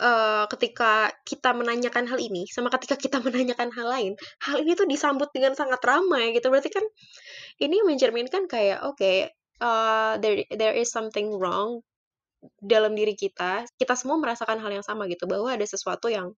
eh, 0.00 0.44
ketika 0.50 1.12
kita 1.26 1.50
menanyakan 1.54 2.06
hal 2.08 2.18
ini 2.18 2.46
sama 2.50 2.70
ketika 2.74 2.96
kita 2.98 3.18
menanyakan 3.26 3.70
hal 3.74 3.86
lain 3.86 4.12
hal 4.42 4.56
ini 4.62 4.72
tuh 4.78 4.86
disambut 4.86 5.28
dengan 5.34 5.54
sangat 5.58 5.80
ramai 5.84 6.34
gitu. 6.36 6.48
Berarti 6.50 6.70
kan 6.72 6.84
ini 7.62 7.82
mencerminkan 7.84 8.46
kayak 8.50 8.82
oke 8.86 9.34
uh, 9.62 10.14
there 10.22 10.46
there 10.54 10.74
is 10.74 10.90
something 10.90 11.34
wrong 11.36 11.82
dalam 12.62 12.94
diri 12.94 13.18
kita. 13.18 13.66
Kita 13.78 13.94
semua 13.98 14.18
merasakan 14.22 14.62
hal 14.62 14.70
yang 14.70 14.86
sama 14.86 15.10
gitu 15.10 15.26
bahwa 15.26 15.50
ada 15.50 15.66
sesuatu 15.66 16.06
yang 16.10 16.34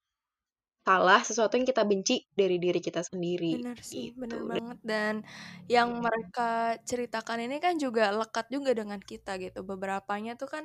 salah 0.88 1.20
sesuatu 1.20 1.52
yang 1.60 1.68
kita 1.68 1.84
benci 1.84 2.24
dari 2.32 2.56
diri 2.56 2.80
kita 2.80 3.04
sendiri 3.04 3.60
bener 3.60 3.76
sih 3.84 4.16
gitu. 4.16 4.48
banget. 4.48 4.78
Dan 4.80 5.20
yang 5.68 6.00
mereka 6.00 6.80
ceritakan 6.88 7.44
ini 7.44 7.60
kan 7.60 7.76
juga 7.76 8.08
lekat 8.08 8.48
juga 8.48 8.72
dengan 8.72 8.96
kita 8.96 9.36
gitu. 9.36 9.60
Beberapanya 9.68 10.40
tuh 10.40 10.48
kan 10.48 10.64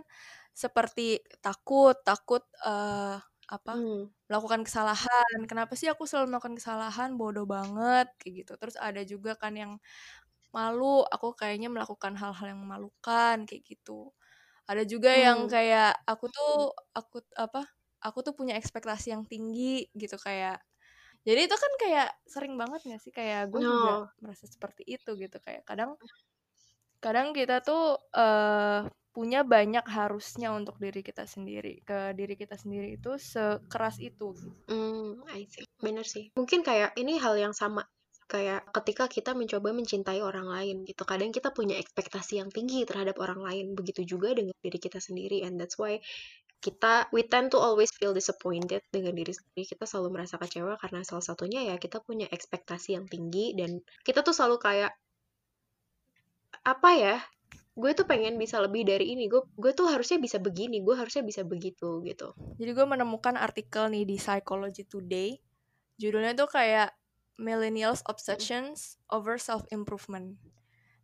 seperti 0.56 1.22
takut 1.44 1.96
takut 2.08 2.44
eh 2.66 3.18
apa 3.50 3.74
Hmm. 3.74 4.14
melakukan 4.30 4.64
kesalahan. 4.68 5.40
Kenapa 5.50 5.74
sih 5.80 5.88
aku 5.92 6.04
selalu 6.10 6.28
melakukan 6.36 6.58
kesalahan? 6.60 7.10
Bodoh 7.20 7.46
banget 7.50 8.08
kayak 8.22 8.34
gitu. 8.46 8.52
Terus 8.62 8.78
ada 8.80 9.02
juga 9.06 9.36
kan 9.42 9.54
yang 9.58 9.74
malu 10.56 11.04
aku 11.14 11.34
kayaknya 11.40 11.70
melakukan 11.74 12.14
hal-hal 12.20 12.48
yang 12.54 12.62
memalukan 12.66 13.38
kayak 13.50 13.64
gitu. 13.68 14.12
Ada 14.70 14.84
juga 14.90 15.12
yang 15.16 15.46
Hmm. 15.46 15.54
kayak 15.54 15.98
aku 16.10 16.26
tuh 16.34 16.52
aku 16.98 17.18
apa 17.40 17.68
aku 18.06 18.20
tuh 18.28 18.34
punya 18.40 18.56
ekspektasi 18.60 19.14
yang 19.16 19.24
tinggi 19.32 19.90
gitu 19.98 20.18
kayak. 20.22 20.62
Jadi 21.28 21.42
itu 21.50 21.56
kan 21.60 21.74
kayak 21.84 22.10
sering 22.30 22.56
banget 22.62 22.82
gak 22.90 23.02
sih? 23.04 23.12
Kayak 23.16 23.50
gue 23.54 23.64
juga 23.72 23.92
No. 23.92 24.14
merasa 24.24 24.46
seperti 24.50 24.84
itu 24.88 25.12
gitu. 25.20 25.38
Kayak 25.44 25.64
kadang 25.70 25.98
kadang 27.04 27.36
kita 27.38 27.60
tuh 27.66 28.00
eh 28.16 28.88
punya 29.14 29.46
banyak 29.46 29.86
harusnya 29.86 30.50
untuk 30.50 30.82
diri 30.82 31.06
kita 31.06 31.30
sendiri 31.30 31.86
ke 31.86 32.18
diri 32.18 32.34
kita 32.34 32.58
sendiri 32.58 32.98
itu 32.98 33.14
sekeras 33.22 34.02
itu. 34.02 34.34
Hmm, 34.66 35.22
I 35.30 35.46
see. 35.46 35.70
Bener 35.78 36.02
sih. 36.02 36.34
Mungkin 36.34 36.66
kayak 36.66 36.98
ini 36.98 37.22
hal 37.22 37.38
yang 37.38 37.54
sama. 37.54 37.86
Kayak 38.26 38.66
ketika 38.74 39.06
kita 39.06 39.38
mencoba 39.38 39.70
mencintai 39.70 40.18
orang 40.26 40.50
lain 40.50 40.82
gitu. 40.90 41.06
Kadang 41.06 41.30
kita 41.30 41.54
punya 41.54 41.78
ekspektasi 41.78 42.42
yang 42.42 42.50
tinggi 42.50 42.82
terhadap 42.90 43.22
orang 43.22 43.46
lain. 43.46 43.78
Begitu 43.78 44.18
juga 44.18 44.34
dengan 44.34 44.58
diri 44.58 44.82
kita 44.82 44.98
sendiri. 44.98 45.46
And 45.46 45.62
that's 45.62 45.78
why 45.78 46.02
kita, 46.64 47.14
we 47.14 47.22
tend 47.28 47.54
to 47.54 47.62
always 47.62 47.94
feel 47.94 48.18
disappointed 48.18 48.82
dengan 48.90 49.14
diri 49.14 49.30
sendiri. 49.30 49.78
Kita 49.78 49.86
selalu 49.86 50.18
merasa 50.18 50.42
kecewa 50.42 50.80
karena 50.82 51.06
salah 51.06 51.22
satunya 51.22 51.62
ya 51.70 51.76
kita 51.78 52.02
punya 52.02 52.26
ekspektasi 52.34 52.98
yang 52.98 53.06
tinggi. 53.06 53.54
Dan 53.54 53.78
kita 54.02 54.26
tuh 54.26 54.34
selalu 54.34 54.58
kayak, 54.58 54.98
apa 56.64 56.90
ya, 56.96 57.18
gue 57.74 57.92
tuh 57.98 58.06
pengen 58.06 58.38
bisa 58.38 58.62
lebih 58.62 58.86
dari 58.86 59.18
ini. 59.18 59.26
Gue, 59.26 59.42
gue 59.58 59.74
tuh 59.74 59.90
harusnya 59.90 60.22
bisa 60.22 60.38
begini. 60.38 60.86
Gue 60.86 60.94
harusnya 60.94 61.26
bisa 61.26 61.42
begitu 61.42 62.06
gitu. 62.06 62.38
Jadi 62.62 62.72
gue 62.72 62.86
menemukan 62.86 63.34
artikel 63.34 63.90
nih 63.90 64.06
di 64.06 64.16
Psychology 64.22 64.86
Today. 64.86 65.42
Judulnya 65.98 66.38
tuh 66.38 66.50
kayak 66.54 66.94
Millennials 67.42 68.06
Obsessions 68.06 69.02
Over 69.10 69.42
Self 69.42 69.66
Improvement. 69.74 70.38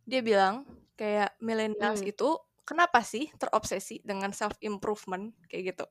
Dia 0.06 0.22
bilang 0.22 0.62
kayak 0.94 1.34
millennials 1.42 2.06
Hmm. 2.06 2.12
itu 2.12 2.38
kenapa 2.62 3.02
sih 3.02 3.26
terobsesi 3.34 3.98
dengan 4.06 4.30
self 4.30 4.54
improvement 4.62 5.34
kayak 5.50 5.74
gitu. 5.74 5.86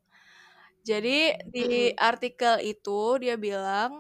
Jadi 0.88 1.36
di 1.44 1.92
Mm-mm. 1.92 2.00
artikel 2.00 2.64
itu 2.64 3.20
dia 3.20 3.36
bilang 3.36 4.00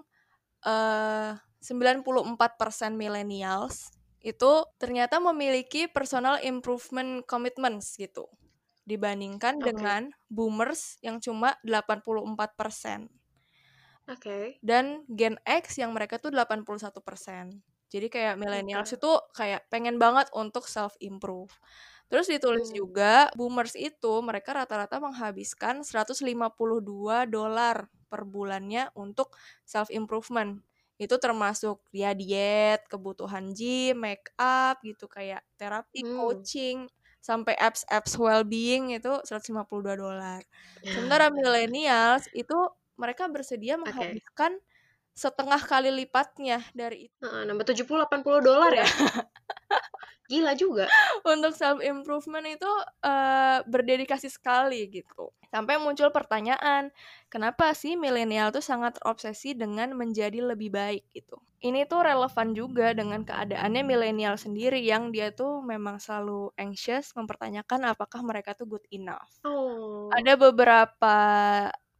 eh 0.63 1.35
94% 1.59 2.95
millennials 2.95 3.91
itu 4.23 4.51
ternyata 4.81 5.17
memiliki 5.23 5.87
personal 5.87 6.39
improvement 6.43 7.23
commitments 7.27 7.95
gitu 7.99 8.27
dibandingkan 8.87 9.63
Oke. 9.63 9.69
dengan 9.69 10.11
boomers 10.31 10.97
yang 11.05 11.21
cuma 11.23 11.55
84%. 11.63 13.07
Oke. 14.07 14.59
dan 14.59 15.07
Gen 15.07 15.39
X 15.47 15.79
yang 15.79 15.91
mereka 15.95 16.19
tuh 16.19 16.31
81%. 16.35 17.63
Jadi 17.89 18.07
kayak 18.11 18.37
millennials 18.37 18.91
Oke. 18.91 18.99
itu 18.99 19.09
kayak 19.33 19.65
pengen 19.73 19.97
banget 19.97 20.29
untuk 20.35 20.69
self 20.69 20.93
improve. 21.01 21.49
Terus 22.09 22.27
ditulis 22.29 22.67
Hmm. 22.67 22.73
juga 22.73 23.29
boomers 23.37 23.73
itu 23.77 24.13
mereka 24.21 24.53
rata-rata 24.57 24.97
menghabiskan 25.01 25.81
152 25.85 27.25
dolar 27.29 27.89
per 28.09 28.25
bulannya 28.29 28.89
untuk 28.97 29.33
self 29.65 29.89
improvement. 29.93 30.61
Itu 30.99 31.15
termasuk 31.23 31.81
ya 31.95 32.11
diet, 32.13 32.83
kebutuhan 32.91 33.55
gym, 33.55 34.03
make 34.03 34.27
up 34.35 34.83
gitu 34.83 35.07
kayak 35.07 35.41
terapi, 35.55 36.03
Hmm. 36.03 36.09
coaching, 36.11 36.91
sampai 37.23 37.55
apps-apps 37.57 38.19
well-being 38.19 38.91
itu 38.95 39.09
152 39.23 39.95
dolar. 39.95 40.41
Sementara 40.91 41.31
millennials 41.31 42.27
itu 42.35 42.55
mereka 42.99 43.31
bersedia 43.31 43.79
menghabiskan 43.79 44.59
setengah 45.19 45.59
kali 45.59 45.91
lipatnya 45.91 46.63
dari 46.71 47.11
itu. 47.11 47.19
Heeh, 47.19 47.43
nambah 47.43 47.67
70-80 47.67 48.39
dolar 48.39 48.71
ya. 48.71 48.87
Gila 50.31 50.55
juga. 50.55 50.87
Untuk 51.27 51.51
self 51.59 51.83
improvement 51.83 52.47
itu 52.47 52.71
uh, 53.03 53.59
berdedikasi 53.67 54.31
sekali 54.31 54.87
gitu. 54.87 55.35
Sampai 55.49 55.81
muncul 55.81 56.13
pertanyaan, 56.13 56.93
kenapa 57.27 57.73
sih 57.73 57.97
milenial 57.97 58.53
tuh 58.53 58.61
sangat 58.61 59.01
terobsesi 59.01 59.57
dengan 59.57 59.97
menjadi 59.97 60.45
lebih 60.45 60.69
baik 60.69 61.09
gitu. 61.11 61.41
Ini 61.59 61.89
tuh 61.89 62.05
relevan 62.05 62.53
juga 62.53 62.93
dengan 62.93 63.25
keadaannya 63.25 63.83
milenial 63.83 64.37
sendiri 64.39 64.79
yang 64.79 65.09
dia 65.11 65.33
tuh 65.33 65.59
memang 65.65 65.99
selalu 65.99 66.53
anxious 66.55 67.11
mempertanyakan 67.17 67.89
apakah 67.89 68.21
mereka 68.23 68.53
tuh 68.55 68.69
good 68.69 68.85
enough. 68.93 69.41
Oh. 69.43 70.07
Ada 70.13 70.37
beberapa 70.37 71.17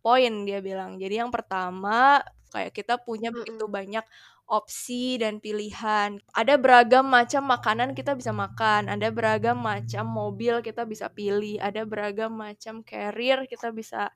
poin 0.02 0.34
dia 0.48 0.60
bilang. 0.64 0.98
Jadi 1.02 1.16
yang 1.22 1.32
pertama 1.34 2.24
kayak 2.54 2.72
kita 2.74 2.98
punya 3.02 3.30
begitu 3.34 3.66
banyak 3.70 4.04
opsi 4.50 5.22
dan 5.22 5.38
pilihan. 5.38 6.18
Ada 6.34 6.58
beragam 6.58 7.06
macam 7.06 7.46
makanan 7.46 7.94
kita 7.94 8.18
bisa 8.18 8.34
makan, 8.34 8.90
ada 8.90 9.08
beragam 9.14 9.58
macam 9.62 10.06
mobil 10.10 10.66
kita 10.66 10.84
bisa 10.90 11.06
pilih, 11.14 11.62
ada 11.62 11.86
beragam 11.86 12.34
macam 12.34 12.82
career 12.82 13.46
kita 13.46 13.70
bisa 13.70 14.10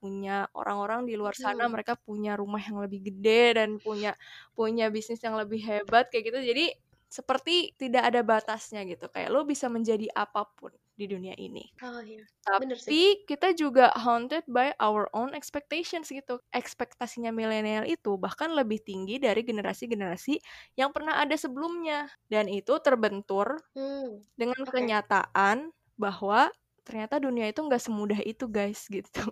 punya. 0.00 0.48
Orang-orang 0.56 1.04
di 1.08 1.14
luar 1.20 1.36
sana 1.36 1.68
Hmm. 1.68 1.72
mereka 1.72 1.94
punya 2.00 2.36
rumah 2.40 2.60
yang 2.60 2.78
lebih 2.84 3.00
gede 3.12 3.60
dan 3.60 3.70
punya 3.80 4.16
punya 4.56 4.88
bisnis 4.92 5.20
yang 5.24 5.36
lebih 5.36 5.60
hebat 5.64 6.08
kayak 6.12 6.32
gitu. 6.32 6.40
Jadi 6.40 6.66
seperti 7.08 7.72
tidak 7.80 8.02
ada 8.12 8.20
batasnya 8.24 8.84
gitu. 8.88 9.08
Kayak 9.12 9.30
lo 9.34 9.44
bisa 9.48 9.68
menjadi 9.72 10.08
apa 10.16 10.44
pun 10.56 10.72
di 10.96 11.06
dunia 11.08 11.34
ini. 11.38 11.64
Oh 11.82 12.00
iya. 12.00 12.24
Bener 12.60 12.78
sih. 12.78 12.92
Tapi 12.92 13.26
kita 13.28 13.50
juga 13.58 13.90
haunted 13.98 14.46
by 14.48 14.72
our 14.78 15.10
own 15.12 15.34
expectations 15.34 16.08
gitu. 16.14 16.38
Ekspektasinya 16.54 17.34
milenial 17.34 17.84
itu 17.84 18.14
bahkan 18.16 18.54
lebih 18.54 18.78
tinggi 18.86 19.18
dari 19.18 19.42
generasi-generasi 19.42 20.38
yang 20.78 20.90
pernah 20.94 21.18
ada 21.22 21.34
sebelumnya. 21.34 22.08
Dan 22.30 22.46
itu 22.48 22.78
terbentur 22.80 23.58
Hmm. 23.74 24.26
dengan 24.38 24.62
Oke. 24.66 24.70
kenyataan 24.70 25.72
bahwa 25.98 26.52
ternyata 26.86 27.18
dunia 27.20 27.50
itu 27.50 27.60
nggak 27.64 27.82
semudah 27.82 28.20
itu 28.24 28.46
guys 28.50 28.86
gitu. 28.96 29.24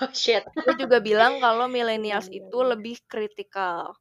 Oh 0.00 0.10
shit. 0.14 0.44
Dia 0.62 0.74
juga 0.78 0.98
bilang 1.02 1.42
kalau 1.42 1.66
millennials 1.66 2.26
Iya, 2.26 2.32
iya, 2.32 2.46
itu 2.46 2.58
iya. 2.62 2.66
lebih 2.72 2.96
kritikal. 3.10 3.94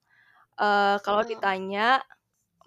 Eh 0.59 0.97
kalau 1.05 1.21
Heeh. 1.21 1.29
ditanya 1.31 2.01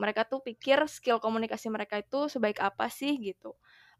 mereka 0.02 0.22
tuh 0.30 0.40
pikir 0.44 0.78
skill 0.90 1.18
komunikasi 1.22 1.68
mereka 1.72 1.96
itu 2.04 2.28
sebaik 2.32 2.58
apa 2.62 2.86
sih 2.92 3.12
gitu. 3.20 3.54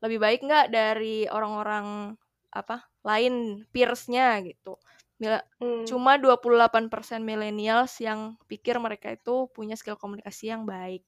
Lebih 0.04 0.18
baik 0.22 0.40
nggak 0.46 0.66
dari 0.70 1.26
orang-orang 1.28 2.14
apa 2.54 2.86
lain 3.04 3.64
peersnya 3.74 4.40
gitu. 4.44 4.78
Mila- 5.18 5.44
Hmm. 5.58 5.82
Cuma 5.84 6.14
28% 6.16 7.20
millennials 7.26 7.98
yang 7.98 8.38
pikir 8.46 8.78
mereka 8.78 9.10
itu 9.10 9.50
punya 9.50 9.74
skill 9.74 9.98
komunikasi 9.98 10.54
yang 10.54 10.62
baik. 10.62 11.02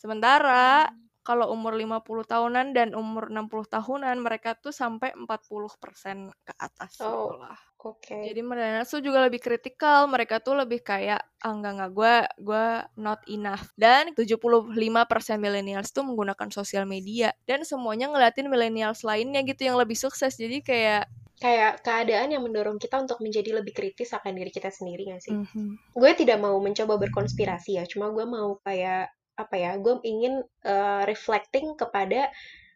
Sementara 0.00 0.88
kalau 1.26 1.50
umur 1.54 1.72
50 1.78 2.24
tahunan 2.26 2.66
dan 2.76 2.88
umur 2.98 3.30
60 3.32 3.66
tahunan 3.68 4.16
mereka 4.26 4.54
tuh 4.58 4.74
sampai 4.74 5.14
40% 5.16 6.30
ke 6.46 6.52
atas 6.58 7.06
Oh, 7.08 7.26
gitu 7.26 7.34
lah. 7.38 7.58
oke. 7.88 8.20
Jadi 8.22 8.38
millennials 8.46 8.86
tuh 8.94 9.02
juga 9.02 9.18
lebih 9.26 9.42
kritikal, 9.42 10.06
mereka 10.06 10.38
tuh 10.38 10.54
lebih 10.54 10.80
kayak 10.86 11.20
ah 11.42 11.50
enggak 11.54 11.72
enggak 11.74 11.90
gue 11.98 12.14
gue 12.46 12.64
not 13.02 13.20
enough. 13.26 13.74
Dan 13.74 14.14
75% 14.14 15.38
millennials 15.42 15.90
tuh 15.90 16.06
menggunakan 16.06 16.48
sosial 16.54 16.86
media 16.86 17.34
dan 17.50 17.66
semuanya 17.66 18.06
ngeliatin 18.14 18.46
millennials 18.46 19.02
lainnya 19.02 19.42
gitu 19.42 19.66
yang 19.66 19.76
lebih 19.82 19.98
sukses. 19.98 20.38
Jadi 20.38 20.62
kayak 20.62 21.10
Kayak 21.42 21.72
keadaan 21.86 22.28
yang 22.34 22.42
mendorong 22.46 22.78
kita 22.84 22.96
untuk 23.04 23.18
menjadi 23.24 23.50
lebih 23.58 23.72
kritis 23.78 24.10
akan 24.18 24.32
diri 24.38 24.50
kita 24.56 24.70
sendiri 24.78 25.02
gak 25.12 25.22
sih? 25.26 25.36
mhm. 25.36 25.78
Gue 26.00 26.12
tidak 26.20 26.38
mau 26.44 26.56
mencoba 26.66 26.94
berkonspirasi 27.02 27.70
ya, 27.80 27.84
cuma 27.92 28.06
gue 28.16 28.26
mau 28.36 28.50
kayak 28.66 29.04
apa 29.44 29.56
ya? 29.58 29.72
Gue 29.78 29.98
ingin 30.04 30.42
eh, 30.64 31.02
reflecting 31.08 31.74
kepada 31.78 32.30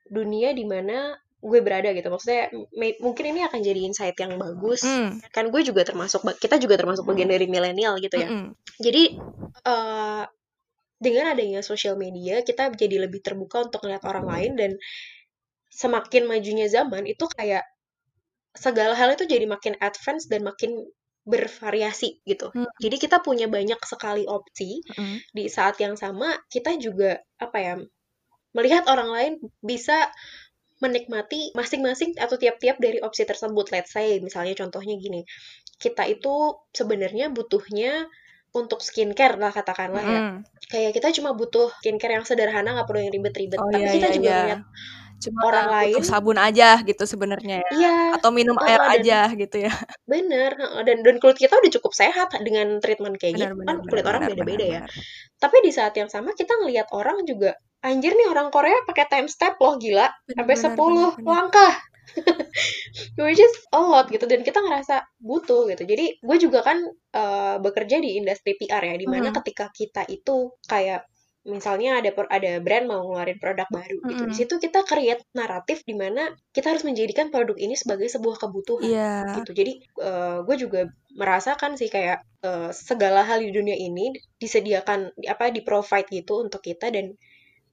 dunia 0.06 0.54
di 0.54 0.64
mana 0.66 1.14
gue 1.42 1.60
berada 1.62 1.92
gitu. 1.92 2.08
Maksudnya 2.10 2.50
may- 2.74 2.98
mungkin 2.98 3.24
ini 3.36 3.40
akan 3.46 3.60
jadi 3.62 3.80
insight 3.86 4.16
yang 4.18 4.34
bagus. 4.40 4.82
Hmm. 4.82 5.20
Kan 5.30 5.52
gue 5.54 5.62
juga 5.62 5.86
termasuk 5.86 6.24
kita 6.42 6.56
juga 6.58 6.80
termasuk 6.80 7.04
bagian 7.06 7.30
dari 7.30 7.46
milenial 7.46 8.00
gitu 8.02 8.16
ya. 8.18 8.28
Mm-mm. 8.30 8.56
Jadi 8.82 9.02
eh, 9.66 10.24
dengan 10.96 11.24
adanya 11.36 11.60
sosial 11.60 12.00
media 12.00 12.40
kita 12.40 12.72
jadi 12.72 13.04
lebih 13.04 13.20
terbuka 13.20 13.68
untuk 13.68 13.84
melihat 13.84 14.04
orang 14.08 14.26
lain 14.26 14.52
dan 14.56 14.70
semakin 15.68 16.24
majunya 16.24 16.66
zaman 16.72 17.04
itu 17.04 17.24
kayak 17.36 17.64
segala 18.56 18.96
hal 18.96 19.12
itu 19.12 19.28
jadi 19.28 19.44
makin 19.44 19.76
advance 19.84 20.24
dan 20.32 20.40
makin 20.48 20.72
bervariasi 21.26 22.22
gitu. 22.22 22.54
Hmm. 22.54 22.70
Jadi 22.78 22.96
kita 23.02 23.18
punya 23.18 23.50
banyak 23.50 23.82
sekali 23.82 24.24
opsi 24.30 24.80
Mm-mm. 24.86 25.18
di 25.34 25.50
saat 25.50 25.74
yang 25.82 25.98
sama 25.98 26.38
kita 26.46 26.78
juga 26.78 27.18
apa 27.42 27.58
ya 27.58 27.74
melihat 28.54 28.86
orang 28.88 29.10
lain 29.12 29.32
bisa 29.60 30.08
menikmati 30.78 31.50
masing-masing 31.56 32.14
atau 32.16 32.38
tiap-tiap 32.38 32.78
dari 32.78 33.02
opsi 33.02 33.26
tersebut. 33.26 33.74
Let's 33.74 33.90
say 33.90 34.22
misalnya 34.22 34.54
contohnya 34.54 34.94
gini, 34.96 35.26
kita 35.82 36.06
itu 36.06 36.62
sebenarnya 36.70 37.34
butuhnya 37.34 38.06
untuk 38.54 38.80
skincare 38.80 39.36
lah 39.36 39.50
katakanlah 39.50 40.04
ya. 40.06 40.20
Mm-mm. 40.22 40.46
Kayak 40.70 40.96
kita 40.96 41.08
cuma 41.20 41.34
butuh 41.34 41.74
skincare 41.82 42.22
yang 42.22 42.24
sederhana 42.24 42.72
nggak 42.78 42.86
perlu 42.88 43.02
yang 43.02 43.12
ribet-ribet. 43.12 43.58
Oh 43.60 43.68
Tapi 43.68 43.82
iya 43.82 43.92
kita 43.92 44.08
iya 44.08 44.14
juga 44.14 44.30
iya. 44.30 44.36
ngeliat 44.38 44.62
Cuma 45.24 45.40
orang 45.48 45.66
lain 45.76 45.92
butuh 45.92 46.02
sabun 46.10 46.36
aja 46.46 46.64
gitu 46.88 47.02
sebenarnya 47.12 47.54
ya. 47.64 47.72
Iya, 47.74 47.88
Atau 48.14 48.30
minum 48.38 48.56
air 48.68 48.80
dan 48.92 49.02
aja 49.02 49.14
gitu 49.40 49.56
ya. 49.66 49.72
bener 50.06 50.54
dan 50.86 50.98
dan 51.02 51.16
kulit 51.18 51.34
kita 51.34 51.58
udah 51.58 51.72
cukup 51.78 51.90
sehat 51.90 52.30
dengan 52.46 52.78
treatment 52.82 53.18
kayak 53.18 53.34
Benar 53.34 53.50
gitu 53.50 53.54
benar 53.60 53.76
kan 53.76 53.82
benar 53.86 53.90
kulit 53.90 54.06
orang 54.06 54.22
benar 54.22 54.30
benar 54.40 54.60
beda-beda 54.62 54.66
ya. 54.78 54.80
Tapi 55.42 55.56
di 55.66 55.72
saat 55.74 55.94
yang 56.00 56.10
sama 56.12 56.32
kita 56.38 56.52
ngelihat 56.62 56.88
orang 56.94 57.22
juga 57.26 57.54
anjir 57.82 58.12
nih 58.18 58.28
orang 58.30 58.48
Korea 58.54 58.78
pakai 58.88 59.06
time 59.10 59.28
step 59.30 59.58
loh 59.62 59.76
gila 59.78 60.08
Benar 60.28 60.46
sampai 60.46 60.54
benar 60.54 60.78
10 60.78 60.78
benar 60.86 61.10
benar. 61.16 61.36
langkah. 61.36 61.74
Which 63.18 63.40
is 63.42 63.54
a 63.74 63.80
lot 63.82 64.08
gitu 64.12 64.24
dan 64.30 64.42
kita 64.46 64.60
ngerasa 64.62 65.04
butuh 65.20 65.68
gitu. 65.72 65.82
Jadi 65.86 66.06
gue 66.22 66.36
juga 66.40 66.60
kan 66.64 66.78
eh, 67.16 67.56
bekerja 67.62 67.96
di 68.02 68.18
industri 68.20 68.54
PR 68.60 68.82
ya 68.84 68.96
di 69.00 69.08
mana 69.10 69.30
Mhm. 69.30 69.36
ketika 69.42 69.68
kita 69.72 70.02
itu 70.08 70.52
kayak 70.68 71.04
misalnya 71.46 72.02
ada 72.02 72.10
per- 72.10 72.26
ada 72.28 72.58
brand 72.58 72.90
mau 72.90 73.06
ngeluarin 73.06 73.38
produk 73.38 73.70
baru 73.70 73.98
gitu. 74.10 74.22
Di 74.26 74.34
Mhm. 74.34 74.38
situ 74.42 74.54
kita 74.58 74.82
create 74.82 75.22
naratif 75.32 75.86
di 75.86 75.94
mana 75.94 76.26
kita 76.50 76.74
harus 76.74 76.82
menjadikan 76.82 77.30
produk 77.30 77.54
ini 77.54 77.78
sebagai 77.78 78.10
sebuah 78.10 78.36
kebutuhan 78.42 78.90
Iya. 78.90 79.14
gitu. 79.40 79.50
Jadi 79.54 79.72
eh, 80.02 80.38
gue 80.42 80.56
juga 80.58 80.80
merasakan 81.14 81.78
sih 81.78 81.86
kayak 81.86 82.18
eh, 82.42 82.70
segala 82.70 83.22
hal 83.22 83.42
di 83.42 83.50
dunia 83.50 83.74
ini 83.74 84.10
disediakan 84.36 85.14
di- 85.14 85.26
apa 85.26 85.50
di 85.50 85.62
provide 85.62 86.10
gitu 86.10 86.42
untuk 86.42 86.62
kita 86.62 86.90
dan 86.90 87.14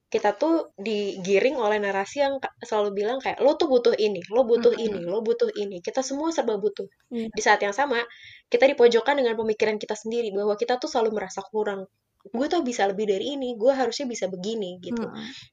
kita 0.06 0.30
tuh 0.38 0.70
digiring 0.78 1.58
oleh 1.58 1.82
narasi 1.82 2.22
yang 2.22 2.38
selalu 2.62 2.94
bilang 2.94 3.18
kayak 3.18 3.42
lo 3.42 3.58
tuh 3.58 3.66
butuh 3.66 3.98
ini, 3.98 4.22
lo 4.30 4.46
butuh 4.46 4.70
ini, 4.70 5.02
Mhm. 5.02 5.10
lo 5.10 5.26
butuh 5.26 5.50
ini. 5.58 5.82
Kita 5.82 6.06
semua 6.06 6.30
serba 6.30 6.54
butuh. 6.54 6.86
Iya. 7.10 7.26
Di 7.34 7.42
saat 7.42 7.58
yang 7.58 7.74
sama, 7.74 7.98
kita 8.46 8.62
dipojokkan 8.70 9.18
dengan 9.18 9.34
pemikiran 9.34 9.74
kita 9.74 9.98
sendiri 9.98 10.30
bahwa 10.30 10.54
kita 10.54 10.78
tuh 10.78 10.86
selalu 10.86 11.18
merasa 11.18 11.42
kurang. 11.50 11.90
Gue 12.32 12.46
tuh 12.48 12.64
bisa 12.64 12.88
lebih 12.88 13.04
dari 13.04 13.36
ini, 13.36 13.52
gue 13.58 13.72
harusnya 13.74 14.08
bisa 14.08 14.24
begini 14.32 14.80
gitu. 14.80 15.04
Mm-mm. 15.04 15.52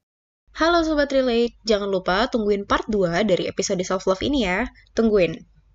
Halo 0.52 0.84
Sobat 0.84 1.12
Relate, 1.16 1.56
jangan 1.64 1.88
lupa 1.88 2.28
tungguin 2.28 2.68
part 2.68 2.88
2 2.92 3.24
dari 3.24 3.48
episode 3.48 3.80
self-love 3.84 4.20
ini 4.24 4.44
ya. 4.44 4.68
Tungguin. 4.92 5.51